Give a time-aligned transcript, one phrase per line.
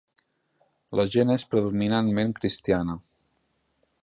[0.99, 3.01] La gent és predominantment cristiana.